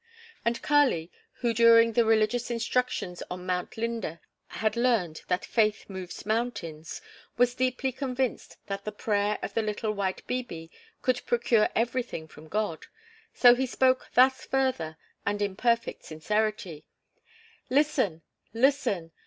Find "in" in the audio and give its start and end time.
15.39-15.55